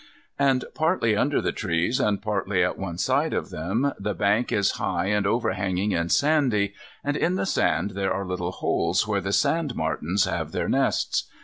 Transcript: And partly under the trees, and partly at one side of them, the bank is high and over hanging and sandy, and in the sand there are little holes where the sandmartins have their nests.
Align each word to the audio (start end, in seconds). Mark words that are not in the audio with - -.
And 0.39 0.65
partly 0.73 1.15
under 1.15 1.41
the 1.43 1.51
trees, 1.51 1.99
and 1.99 2.23
partly 2.23 2.63
at 2.63 2.75
one 2.75 2.97
side 2.97 3.35
of 3.35 3.51
them, 3.51 3.93
the 3.99 4.15
bank 4.15 4.51
is 4.51 4.71
high 4.81 5.05
and 5.05 5.27
over 5.27 5.51
hanging 5.53 5.93
and 5.93 6.11
sandy, 6.11 6.73
and 7.03 7.15
in 7.15 7.35
the 7.35 7.45
sand 7.45 7.91
there 7.91 8.11
are 8.11 8.25
little 8.25 8.51
holes 8.53 9.07
where 9.07 9.21
the 9.21 9.31
sandmartins 9.31 10.25
have 10.25 10.53
their 10.53 10.67
nests. 10.67 11.29